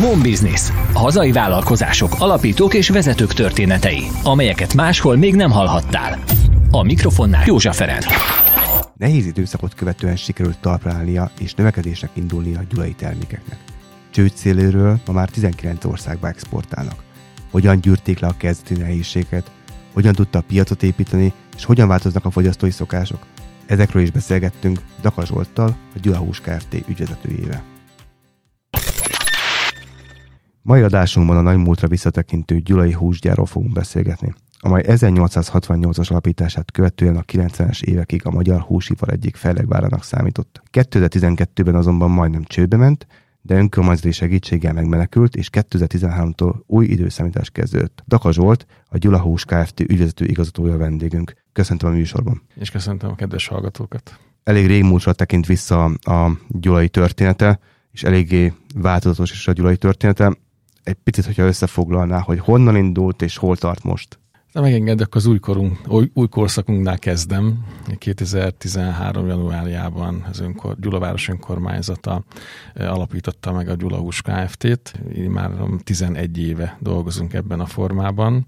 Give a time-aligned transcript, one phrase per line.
[0.00, 0.70] Home Business.
[0.92, 6.18] Hazai vállalkozások, alapítók és vezetők történetei, amelyeket máshol még nem hallhattál.
[6.70, 8.06] A mikrofonnál Józsa Ferenc.
[8.96, 13.58] Nehéz időszakot követően sikerült talpra állnia és növekedésnek indulnia a gyulai termékeknek.
[14.10, 14.32] Csőd
[15.06, 17.02] ma már 19 országba exportálnak.
[17.50, 19.50] Hogyan gyűrték le a kezdeti nehézséget,
[19.92, 23.26] hogyan tudta a piacot építeni, és hogyan változnak a fogyasztói szokások.
[23.66, 26.74] Ezekről is beszélgettünk Daka Zsolttal, a Gyula Hús Kft.
[26.88, 27.76] ügyvezetőjével.
[30.68, 37.82] Mai adásunkban a nagymúltra visszatekintő gyulai húsgyárról fogunk beszélgetni, amely 1868-as alapítását követően a 90-es
[37.82, 40.62] évekig a magyar húsipar egyik fejlegvárának számított.
[40.72, 43.06] 2012-ben azonban majdnem csőbe ment,
[43.40, 48.02] de önkormányzati segítséggel megmenekült, és 2013-tól új időszámítás kezdődött.
[48.06, 49.80] Daka Zsolt, a Gyula Hús Kft.
[49.80, 51.34] ügyvezető igazgatója vendégünk.
[51.52, 52.42] Köszöntöm a műsorban.
[52.54, 54.18] És köszöntöm a kedves hallgatókat.
[54.42, 57.58] Elég régmúltra tekint vissza a gyulai története,
[57.90, 60.36] és eléggé változatos is a gyulai története
[60.88, 64.18] egy picit, hogyha összefoglalná, hogy honnan indult és hol tart most?
[64.52, 67.64] De megengedek az újkorunk, új, új korszakunknál kezdem.
[67.98, 69.26] 2013.
[69.26, 72.24] januárjában az önkor, Gyulaváros önkormányzata
[72.74, 75.00] eh, alapította meg a Gyulahús Kft-t.
[75.28, 75.50] Már
[75.84, 78.46] 11 éve dolgozunk ebben a formában.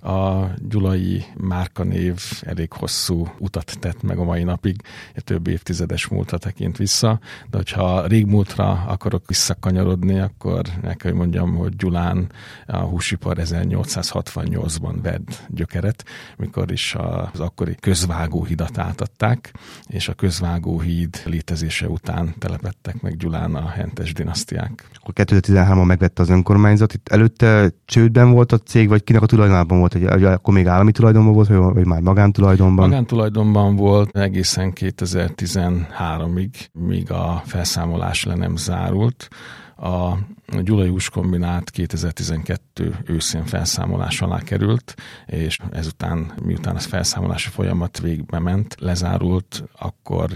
[0.00, 4.82] A Gyulai márkanév elég hosszú utat tett meg a mai napig,
[5.14, 11.76] több évtizedes múltra tekint vissza, de hogyha régmúltra akarok visszakanyarodni, akkor meg kell, mondjam, hogy
[11.76, 12.30] Gyulán
[12.66, 16.04] a húsipar 1868-ban vedd gyökeret,
[16.36, 19.52] mikor is az akkori közvágóhidat átadták,
[19.86, 24.88] és a közvágóhíd létezése után telepettek meg Gyulán a hentes dinasztiák.
[24.94, 29.73] Akkor 2013-ban megvette az önkormányzat, itt előtte csődben volt a cég, vagy kinek a tulajdonában
[29.74, 32.88] tulajdonban volt, hogy akkor még állami tulajdonban volt, vagy, vagy már magántulajdonban?
[32.88, 39.28] Magántulajdonban volt egészen 2013-ig, míg a felszámolás le nem zárult.
[39.76, 40.14] A
[40.62, 44.94] Gyulai Hús Kombinát 2012 őszén felszámolás alá került,
[45.26, 50.30] és ezután, miután az felszámolási folyamat végbe ment, lezárult, akkor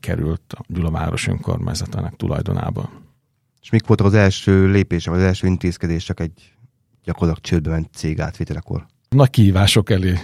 [0.00, 2.90] került a Gyula város önkormányzatának tulajdonába.
[3.62, 6.52] És mik voltak az első lépések, az első intézkedések egy
[7.04, 8.86] gyakorlatilag csődbe ment cég átvételekor?
[9.08, 10.14] Nagy kihívások elé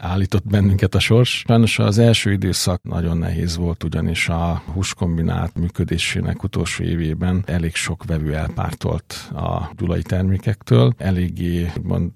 [0.00, 1.42] állított bennünket a sors.
[1.46, 8.04] Sajnos az első időszak nagyon nehéz volt, ugyanis a húskombinát működésének utolsó évében elég sok
[8.04, 10.94] vevő elpártolt a gyulai termékektől.
[10.96, 12.10] Eléggé mond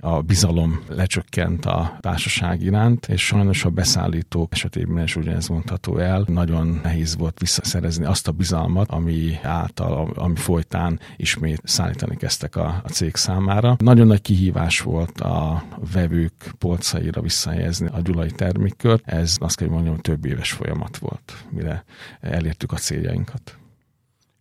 [0.00, 6.24] a bizalom lecsökkent a társaság iránt, és sajnos a beszállítók esetében is ugyanez mondható el.
[6.26, 12.80] Nagyon nehéz volt visszaszerezni azt a bizalmat, ami által, ami folytán ismét szállítani kezdtek a,
[12.84, 13.76] a cég számára.
[13.78, 19.02] Nagyon nagy kihívás volt a vevők polcaira visszahelyezni a gyulai termékkört.
[19.06, 21.84] Ez azt kell mondjam, több éves folyamat volt, mire
[22.20, 23.58] elértük a céljainkat.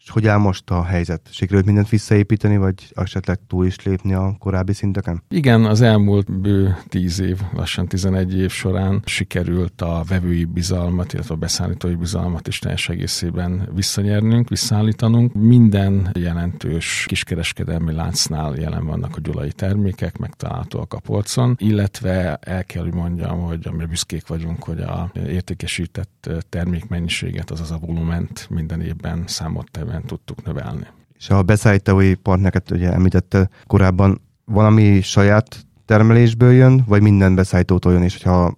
[0.08, 1.22] És hogy áll most a helyzet?
[1.32, 5.24] Sikerült mindent visszaépíteni, vagy esetleg túl is lépni a korábbi szinteken?
[5.30, 11.34] Igen, az elmúlt bő 10 év, lassan 11 év során sikerült a vevői bizalmat, illetve
[11.34, 15.34] a beszállítói bizalmat is teljes egészében visszanyernünk, visszaállítanunk.
[15.34, 22.84] Minden jelentős kiskereskedelmi láncnál jelen vannak a gyulai termékek, megtalálhatóak a polcon, illetve el kell,
[22.84, 29.24] hogy mondjam, hogy amire büszkék vagyunk, hogy a értékesített termékmennyiséget, azaz a volument minden évben
[29.26, 30.88] számottevően mértékben tudtuk növelni.
[31.18, 38.04] És a beszállítói partnereket ugye említette korábban, valami saját termelésből jön, vagy minden beszállítótól jön,
[38.04, 38.58] és hogyha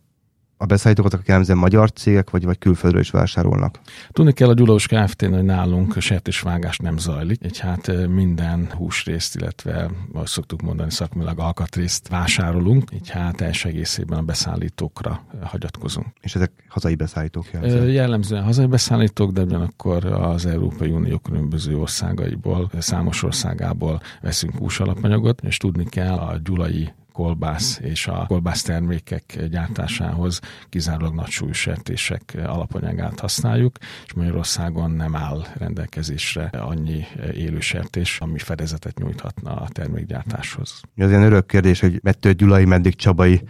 [0.61, 3.79] a beszállítókat, akik jellemzően magyar cégek, vagy, vagy külföldről is vásárolnak?
[4.11, 9.91] Tudni kell a Gyulós kft hogy nálunk sertésvágás nem zajlik, így hát minden húsrészt, illetve,
[10.13, 16.07] ahogy szoktuk mondani, szakmilag alkatrészt vásárolunk, így hát teljes egészében a beszállítókra hagyatkozunk.
[16.21, 17.87] És ezek hazai beszállítók jellemzően?
[17.87, 25.57] Jellemzően hazai beszállítók, de ugyanakkor az Európai Unió különböző országaiból, számos országából veszünk húsalapanyagot, és
[25.57, 30.39] tudni kell a gyulai kolbász és a kolbász termékek gyártásához
[30.69, 38.99] kizárólag nagysúlyú sertések alapanyagát használjuk, és Magyarországon nem áll rendelkezésre annyi élő sertés, ami fedezetet
[38.99, 40.81] nyújthatna a termékgyártáshoz.
[40.95, 43.41] Ez ilyen örök kérdés, hogy mettő Gyulai, meddig Csabai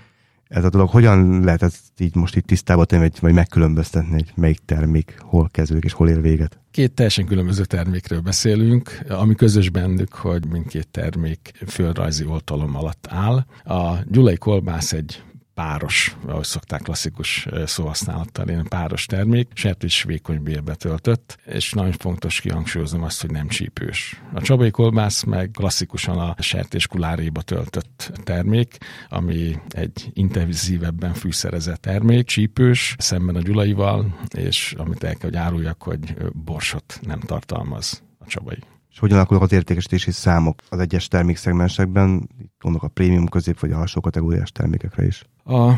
[0.49, 4.59] ez a dolog, hogyan lehet ezt így most itt tisztába tenni, vagy megkülönböztetni, hogy melyik
[4.65, 6.59] termék hol kezdődik és hol ér véget?
[6.71, 13.45] Két teljesen különböző termékről beszélünk, ami közös bennük, hogy mindkét termék földrajzi oltalom alatt áll.
[13.63, 15.23] A gyulai kolbász egy
[15.59, 22.41] páros, ahogy szokták klasszikus szóhasználattal én páros termék, sertés vékony bélbe töltött, és nagyon fontos
[22.41, 24.21] kihangsúlyoznom azt, hogy nem csípős.
[24.33, 28.77] A csabai kolbász meg klasszikusan a sertés kuláréba töltött termék,
[29.09, 35.83] ami egy intenzívebben fűszerezett termék, csípős, szemben a gyulaival, és amit el kell, hogy áruljak,
[35.83, 38.59] hogy borsot nem tartalmaz a csabai.
[38.91, 42.29] És hogyan alakulnak az értékesítési számok az egyes termékszegmensekben,
[42.61, 45.25] gondolok a prémium közép vagy a alsó kategóriás termékekre is?
[45.45, 45.73] A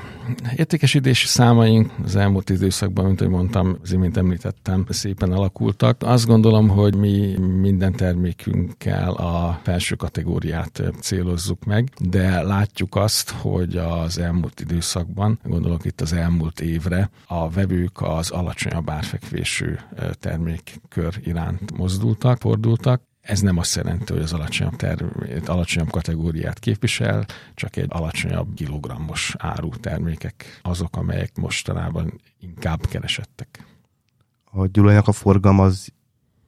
[0.56, 6.02] értékesítési számaink az elmúlt időszakban, mint ahogy mondtam, az imént említettem, szépen alakultak.
[6.04, 13.78] Azt gondolom, hogy mi minden termékünkkel a felső kategóriát célozzuk meg, de látjuk azt, hogy
[13.78, 19.76] az elmúlt időszakban, gondolok itt az elmúlt évre, a vevők az alacsonyabb árfekvésű
[20.20, 27.26] termékkör iránt mozdultak, fordultak, ez nem azt jelenti, hogy az alacsonyabb, term- alacsonyabb kategóriát képvisel,
[27.54, 33.66] csak egy alacsonyabb kilogrammos áru termékek azok, amelyek mostanában inkább keresettek.
[34.44, 35.88] A gyulajnak a forgalom az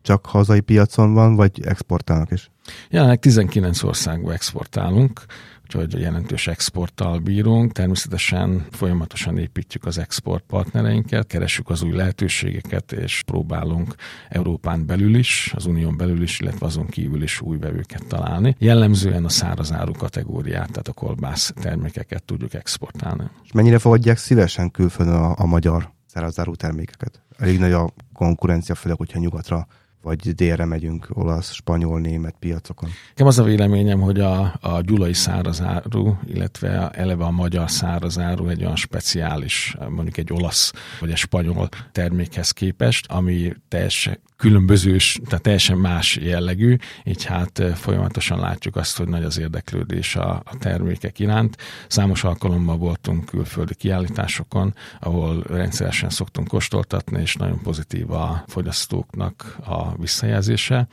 [0.01, 2.51] csak hazai piacon van, vagy exportálnak is?
[2.89, 5.25] Jelenleg 19 országba exportálunk,
[5.63, 7.71] úgyhogy jelentős exporttal bírunk.
[7.71, 13.95] Természetesen folyamatosan építjük az export partnereinket, keressük az új lehetőségeket, és próbálunk
[14.29, 18.55] Európán belül is, az unión belül is, illetve azon kívül is új vevőket találni.
[18.59, 23.23] Jellemzően a szárazáru kategóriát, tehát a kolbász termékeket tudjuk exportálni.
[23.43, 27.21] És mennyire fogadják szívesen külföldön a, a magyar szárazáru termékeket?
[27.37, 29.67] Elég nagy a konkurencia, főleg, hogyha nyugatra
[30.03, 32.89] vagy délre megyünk olasz, spanyol, német piacokon.
[33.09, 38.63] Nekem az a véleményem, hogy a, a gyulai szárazáru, illetve eleve a magyar szárazáru egy
[38.63, 45.77] olyan speciális, mondjuk egy olasz vagy egy spanyol termékhez képest, ami teljesen különböző, tehát teljesen
[45.77, 51.57] más jellegű, így hát folyamatosan látjuk azt, hogy nagy az érdeklődés a, a termékek iránt.
[51.87, 59.92] Számos alkalommal voltunk külföldi kiállításokon, ahol rendszeresen szoktunk kóstoltatni, és nagyon pozitív a fogyasztóknak a
[59.99, 60.87] visszajelzése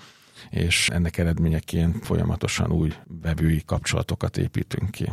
[0.51, 2.93] és ennek eredményeként folyamatosan új
[3.23, 5.11] vevői kapcsolatokat építünk ki.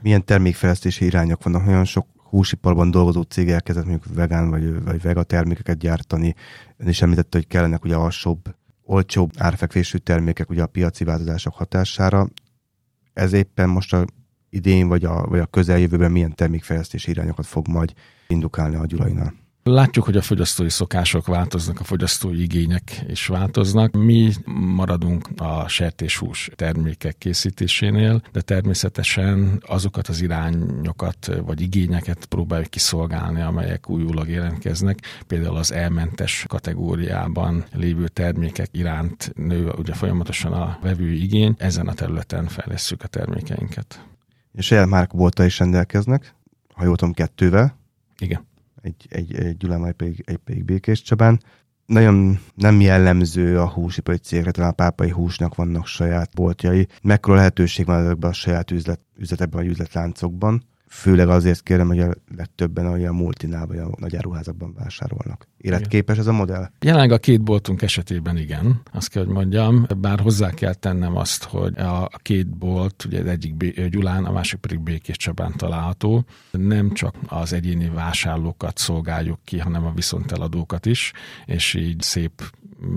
[0.00, 1.64] Milyen termékfejlesztési irányok vannak?
[1.64, 6.34] Nagyon sok húsiparban dolgozó cég elkezdett mondjuk vegán vagy, vagy vega termékeket gyártani.
[6.76, 12.28] Ön is említette, hogy kellenek ugye alsóbb, olcsóbb árfekvésű termékek ugye a piaci változások hatására.
[13.12, 14.04] Ez éppen most a
[14.50, 17.92] idén vagy a, vagy a közeljövőben milyen termékfejlesztési irányokat fog majd
[18.26, 19.41] indukálni a Gyulainál?
[19.64, 23.92] Látjuk, hogy a fogyasztói szokások változnak, a fogyasztói igények is változnak.
[23.92, 24.32] Mi
[24.74, 33.90] maradunk a sertéshús termékek készítésénél, de természetesen azokat az irányokat vagy igényeket próbáljuk kiszolgálni, amelyek
[33.90, 34.98] újulag jelentkeznek.
[35.26, 41.54] Például az elmentes kategóriában lévő termékek iránt nő ugye folyamatosan a vevői igény.
[41.58, 44.04] Ezen a területen fejlesztjük a termékeinket.
[44.52, 46.34] És saját márkabolta is rendelkeznek,
[46.74, 47.78] ha jól tudom, kettővel.
[48.18, 48.50] Igen
[48.82, 51.40] egy, egy, egy Gyulán, egy pedig, egy pedig Békés Csabán.
[51.86, 56.86] Nagyon nem jellemző a húsipari cégre, talán a pápai húsnak vannak saját boltjai.
[57.02, 60.62] Mekkora lehetőség van ezekben a saját üzlet, üzletekben, vagy üzletláncokban?
[60.92, 65.48] Főleg azért kérem, hogy a legtöbben a, a multinál vagy a nagy áruházakban vásárolnak.
[65.56, 66.70] Életképes ez a modell?
[66.80, 71.44] Jelenleg a két boltunk esetében igen, azt kell, hogy mondjam, bár hozzá kell tennem azt,
[71.44, 76.92] hogy a két bolt, ugye az egyik Gyulán, a másik pedig Békés Csabán található, nem
[76.92, 81.12] csak az egyéni vásárlókat szolgáljuk ki, hanem a viszonteladókat is,
[81.46, 82.42] és így szép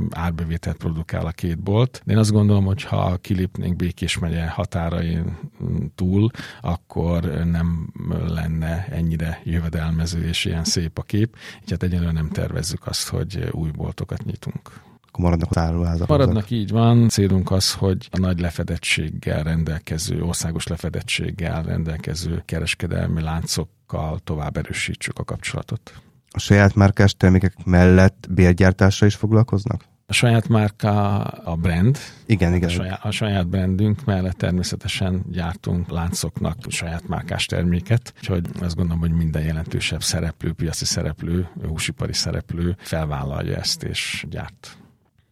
[0.10, 2.02] árbevételt produkál a két bolt.
[2.06, 5.38] De én azt gondolom, hogy ha kilépnénk Békés megye határain
[5.96, 6.30] túl,
[6.62, 7.94] akkor nem
[8.28, 11.38] lenne ennyire jövedelmező és ilyen szép a kép.
[11.62, 14.84] Így hát egyelőre nem tervezzük azt, hogy új boltokat nyitunk
[15.16, 16.08] akkor maradnak az áruházak.
[16.08, 17.10] Maradnak, így van.
[17.10, 25.24] Célunk az, hogy a nagy lefedettséggel rendelkező, országos lefedettséggel rendelkező kereskedelmi láncokkal tovább erősítsük a
[25.24, 26.02] kapcsolatot.
[26.36, 29.86] A saját márkás termékek mellett bérgyártással is foglalkoznak?
[30.08, 31.98] A saját márka a brand.
[32.26, 32.70] Igen, igen.
[32.70, 39.02] A saját, a saját brandünk mellett természetesen gyártunk láncoknak saját márkás terméket, úgyhogy azt gondolom,
[39.02, 44.78] hogy minden jelentősebb szereplő, piaci szereplő, húsipari szereplő felvállalja ezt és gyárt.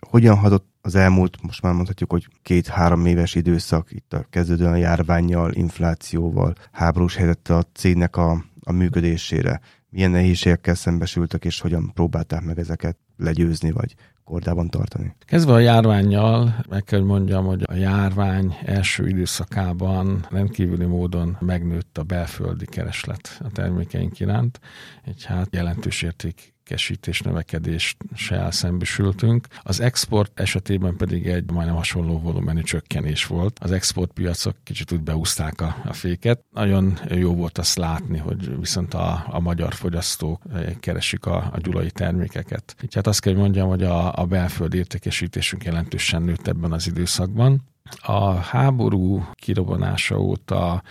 [0.09, 4.75] Hogyan hatott az elmúlt, most már mondhatjuk, hogy két-három éves időszak itt a kezdődően a
[4.75, 9.59] járványjal, inflációval, háborús helyzettel a cégnek a, a működésére?
[9.93, 15.15] Milyen nehézségekkel szembesültek, és hogyan próbálták meg ezeket legyőzni, vagy kordában tartani?
[15.25, 22.03] Kezdve a járványjal, meg kell, mondjam, hogy a járvány első időszakában rendkívüli módon megnőtt a
[22.03, 24.59] belföldi kereslet a termékeink iránt,
[25.03, 29.47] egy hát jelentős érték értékesítés növekedéssel szembesültünk.
[29.63, 33.59] Az export esetében pedig egy majdnem hasonló volumenű csökkenés volt.
[33.59, 36.43] Az exportpiacok kicsit úgy beúzták a, a féket.
[36.51, 40.41] Nagyon jó volt azt látni, hogy viszont a, a magyar fogyasztók
[40.79, 42.75] keresik a, a gyulai termékeket.
[42.83, 46.87] Így hát azt kell, hogy mondjam, hogy a, a belföldi értékesítésünk jelentősen nőtt ebben az
[46.87, 47.61] időszakban
[48.01, 50.83] A háború kirobbanása óta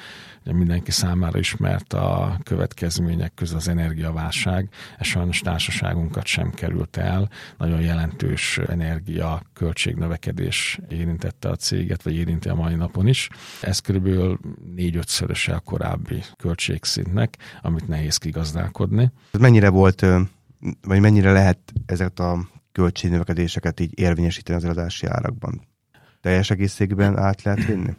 [0.45, 4.69] mindenki számára ismert a következmények közül az energiaválság.
[4.99, 7.31] Ez sajnos társaságunkat sem került el.
[7.59, 13.29] Nagyon jelentős energia költségnövekedés érintette a céget, vagy érinti a mai napon is.
[13.61, 14.39] Ez körülbelül
[14.75, 19.11] négy-ötszöröse a korábbi költségszintnek, amit nehéz kigazdálkodni.
[19.39, 20.07] Mennyire volt,
[20.83, 25.61] vagy mennyire lehet ezeket a költségnövekedéseket így érvényesíteni az eladási árakban?
[26.21, 27.95] Teljes egészségben át lehet vinni?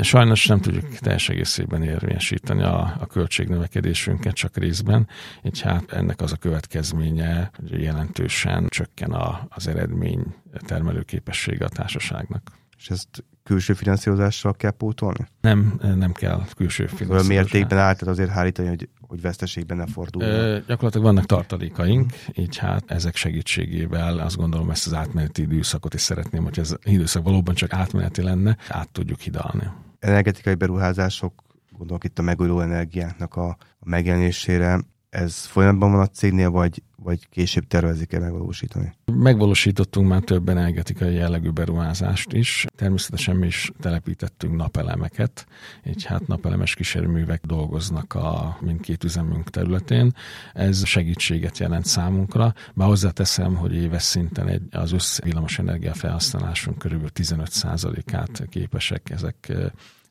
[0.00, 5.08] Sajnos nem tudjuk teljes egészében érvényesíteni a, a költségnövekedésünket, csak részben,
[5.42, 12.52] így hát ennek az a következménye, hogy jelentősen csökken a, az eredmény termelőképessége a társaságnak.
[12.78, 15.26] És ezt külső finanszírozással kell pótolni?
[15.40, 17.30] Nem, nem kell külső finanszírozással.
[17.30, 20.22] Olyan mértékben állt azért hárítani, hogy, hogy veszteségben ne fordul.
[20.66, 26.42] gyakorlatilag vannak tartalékaink, így hát ezek segítségével azt gondolom ezt az átmeneti időszakot is szeretném,
[26.42, 29.68] hogy ez időszak valóban csak átmeneti lenne, át tudjuk hidalni.
[29.98, 31.42] Energetikai beruházások,
[31.78, 33.48] gondolok itt a megújuló energiáknak a,
[33.78, 38.94] a megjelenésére, ez folyamatban van a cégnél, vagy, vagy később tervezik-e megvalósítani?
[39.12, 42.66] Megvalósítottunk már több energetikai jellegű beruházást is.
[42.76, 45.46] Természetesen mi is telepítettünk napelemeket,
[45.84, 50.12] így hát napelemes kísérőművek dolgoznak a mindkét üzemünk területén.
[50.52, 55.18] Ez segítséget jelent számunkra, bár hozzáteszem, hogy éves szinten egy, az össz
[55.56, 59.52] energia felhasználásunk körülbelül 15%-át képesek ezek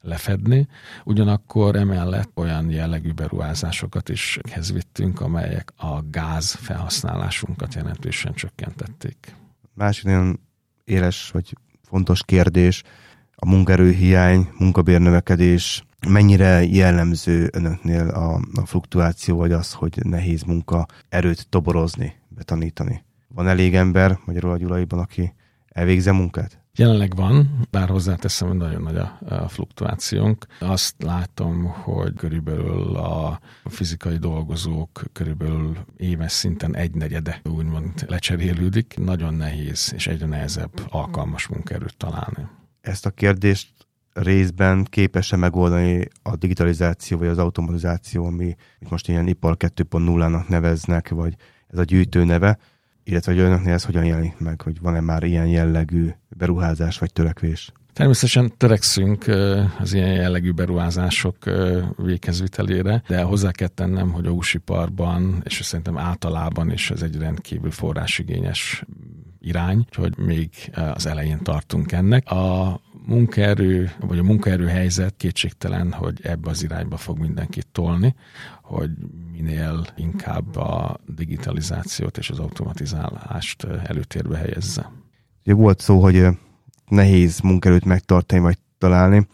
[0.06, 0.68] lefedni.
[1.04, 4.40] Ugyanakkor emellett olyan jellegű beruházásokat is
[4.74, 9.36] vittünk, amelyek a gáz felhasználásunkat jelentősen csökkentették.
[9.74, 10.40] Másik nagyon
[10.84, 12.84] éles vagy fontos kérdés,
[13.36, 21.50] a munkerőhiány, munkabérnövekedés, mennyire jellemző önöknél a, a fluktuáció, vagy az, hogy nehéz munka erőt
[21.50, 23.04] toborozni, betanítani?
[23.28, 25.34] Van elég ember magyarul a Gyulaiban, aki
[25.68, 26.65] elvégzi munkát?
[26.78, 30.46] Jelenleg van, bár hozzáteszem, hogy nagyon nagy a, a fluktuációnk.
[30.60, 38.94] Azt látom, hogy körülbelül a fizikai dolgozók körülbelül éves szinten egy negyede úgymond lecserélődik.
[38.98, 42.48] Nagyon nehéz és egyre nehezebb alkalmas munkaerőt találni.
[42.82, 43.70] Ezt a kérdést
[44.14, 48.56] részben képes-e megoldani a digitalizáció vagy az automatizáció, ami
[48.90, 51.36] most ilyen ipar 2.0-nak neveznek, vagy
[51.68, 52.58] ez a gyűjtő neve,
[53.04, 57.72] illetve hogy önöknél ez hogyan jelenik meg, hogy van-e már ilyen jellegű beruházás vagy törekvés?
[57.94, 59.28] Természetesen törekszünk
[59.80, 61.38] az ilyen jellegű beruházások
[61.98, 67.72] véghezvitelére, de hozzá kell tennem, hogy a húsiparban, és szerintem általában is ez egy rendkívül
[67.72, 68.84] forrásigényes
[69.40, 70.50] irány, hogy még
[70.94, 72.32] az elején tartunk ennek.
[72.32, 78.16] A munkaerő, vagy a munkaerő helyzet kétségtelen, hogy ebbe az irányba fog mindenkit tolni,
[78.62, 78.90] hogy
[79.32, 84.92] minél inkább a digitalizációt és az automatizálást előtérbe helyezze.
[85.46, 86.28] Ugye volt szó, hogy
[86.88, 89.28] nehéz munkerőt megtartani vagy találni.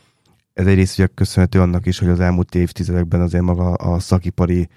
[0.53, 4.69] Ez egyrészt ugye köszönhető annak is, hogy az elmúlt évtizedekben azért maga a szakipari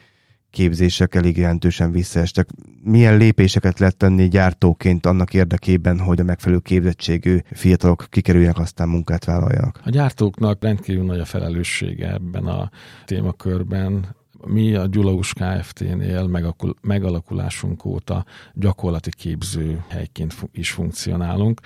[0.50, 2.48] képzések elég jelentősen visszaestek.
[2.82, 9.24] Milyen lépéseket lehet tenni gyártóként annak érdekében, hogy a megfelelő képzettségű fiatalok kikerüljenek, aztán munkát
[9.24, 9.80] vállaljanak?
[9.84, 12.70] A gyártóknak rendkívül nagy a felelőssége ebben a
[13.04, 18.24] témakörben mi a Gyulaus Kft-nél megalakulásunk óta
[18.54, 21.60] gyakorlati képző helyként is funkcionálunk.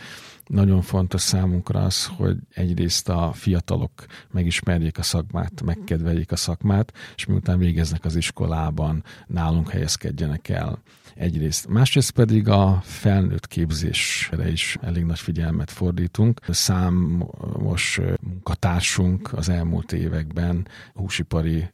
[0.46, 3.90] Nagyon fontos számunkra az, hogy egyrészt a fiatalok
[4.30, 10.82] megismerjék a szakmát, megkedveljék a szakmát, és miután végeznek az iskolában, nálunk helyezkedjenek el
[11.18, 11.68] egyrészt.
[11.68, 16.40] Másrészt pedig a felnőtt képzésre is elég nagy figyelmet fordítunk.
[16.48, 21.70] Számos munkatársunk az elmúlt években húsipari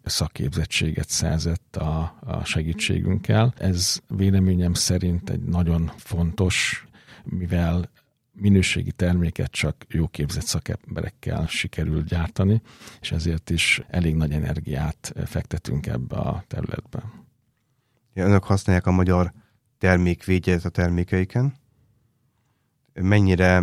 [0.95, 3.55] szakképzettséget szerzett a, a segítségünkkel.
[3.59, 6.87] Ez véleményem szerint egy nagyon fontos,
[7.25, 7.91] mivel
[8.33, 12.63] minőségi terméket csak jó képzett szakemberekkel sikerül gyártani,
[13.01, 17.03] és ezért is elég nagy energiát fektetünk ebbe a területbe.
[18.15, 19.33] Önök használják a magyar
[19.79, 21.55] termékvédjelet a termékeiken.
[22.93, 23.63] Mennyire,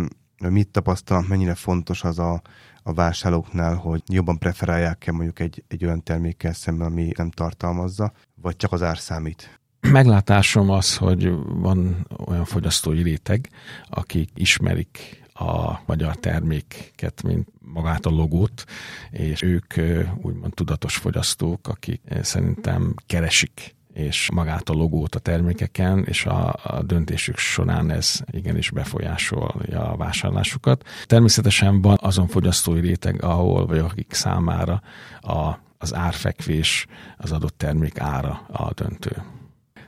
[0.50, 2.42] mit tapasztal, mennyire fontos az a,
[2.82, 8.56] a vásárlóknál, hogy jobban preferálják-e mondjuk egy, egy olyan termékkel szemben, ami nem tartalmazza, vagy
[8.56, 9.60] csak az ár számít?
[9.80, 13.48] Meglátásom az, hogy van olyan fogyasztói réteg,
[13.88, 18.64] akik ismerik a magyar terméket, mint magát a logót,
[19.10, 19.74] és ők
[20.16, 26.82] úgymond tudatos fogyasztók, akik szerintem keresik és magát a logót a termékeken, és a, a
[26.82, 30.84] döntésük során ez igenis befolyásolja a vásárlásukat.
[31.06, 34.82] Természetesen van azon fogyasztói réteg, ahol, vagy akik számára
[35.20, 39.22] a, az árfekvés, az adott termék ára a döntő.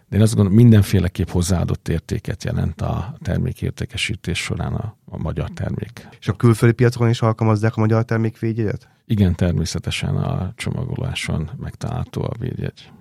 [0.08, 6.08] De én azt gondolom, mindenféleképp hozzáadott értéket jelent a termékértékesítés során a, a magyar termék.
[6.18, 8.88] És a külföldi piacokon is alkalmazzák a magyar termék védjegyet?
[9.06, 12.92] Igen, természetesen a csomagoláson megtalálható a védjegy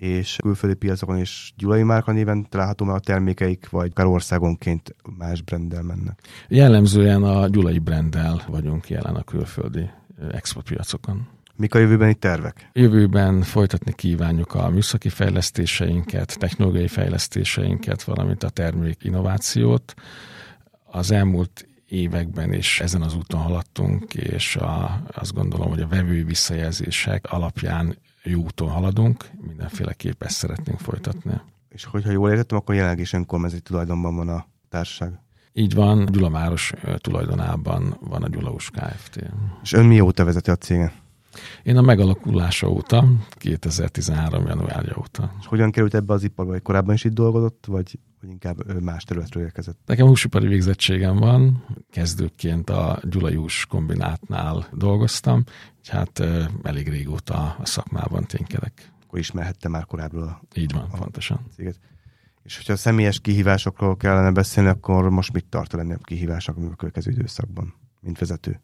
[0.00, 5.42] és külföldi piacokon is Gyulai Márka néven található már a termékeik, vagy akár országonként más
[5.42, 6.20] brenddel mennek?
[6.48, 9.90] Jellemzően a Gyulai brenddel vagyunk jelen a külföldi
[10.32, 11.28] exportpiacokon.
[11.56, 12.70] Mik a jövőbeni tervek?
[12.72, 19.94] Jövőben folytatni kívánjuk a műszaki fejlesztéseinket, technológiai fejlesztéseinket, valamint a termék innovációt.
[20.84, 26.24] Az elmúlt években is ezen az úton haladtunk, és a, azt gondolom, hogy a vevő
[26.24, 31.40] visszajelzések alapján jó úton haladunk, mindenféleképp ezt szeretnénk folytatni.
[31.68, 35.18] És hogyha jól értettem, akkor jelenleg is önkormányzati tulajdonban van a társaság.
[35.52, 39.20] Így van, Gyulamáros tulajdonában van a Gyulaus Kft.
[39.62, 40.92] És ön mióta vezeti a céget?
[41.62, 44.46] Én a megalakulása óta, 2013.
[44.46, 45.34] januárja óta.
[45.40, 46.50] És hogyan került ebbe az iparba?
[46.50, 49.78] Vagy korábban is itt dolgozott, vagy, vagy inkább más területről érkezett?
[49.86, 55.44] Nekem húsipari végzettségem van, kezdőként a Gyulajús kombinátnál dolgoztam,
[55.84, 56.22] hát
[56.62, 58.92] elég régóta a szakmában ténykedek.
[59.06, 61.46] Akkor ismerhette már korábbról a Így van, a pontosan.
[61.54, 61.78] Céget.
[62.42, 66.76] És hogyha a személyes kihívásokról kellene beszélni, akkor most mit tart a legnagyobb kihívások a
[66.76, 68.60] következő időszakban, mint vezető?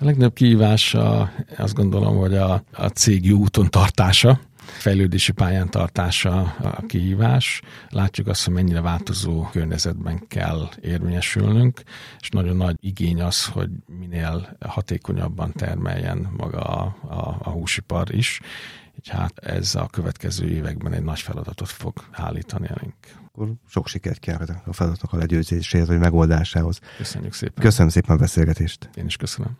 [0.00, 5.70] A legnagyobb kihívás a, azt gondolom, hogy a, a cég jó úton tartása, fejlődési pályán
[5.70, 7.62] tartása a kihívás.
[7.88, 11.82] Látjuk azt, hogy mennyire változó környezetben kell érvényesülnünk,
[12.20, 18.40] és nagyon nagy igény az, hogy minél hatékonyabban termeljen maga a, a, a húsipar is.
[18.98, 22.94] Így hát ez a következő években egy nagy feladatot fog állítani elénk.
[23.26, 26.78] Akkor sok sikert kívánok a feladatok a legyőzéséhez, vagy megoldásához.
[26.96, 27.64] Köszönjük szépen.
[27.64, 28.90] Köszönöm szépen a beszélgetést.
[28.94, 29.58] Én is köszönöm.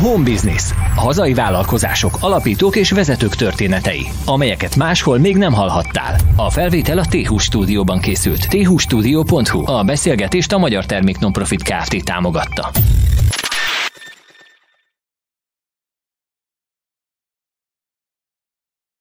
[0.00, 0.70] Home Business.
[0.96, 6.16] Hazai vállalkozások, alapítók és vezetők történetei, amelyeket máshol még nem hallhattál.
[6.36, 8.48] A felvétel a t stúdióban készült.
[8.48, 9.72] thustudio.hu.
[9.72, 12.04] A beszélgetést a Magyar Termék Nonprofit Kft.
[12.04, 12.70] támogatta.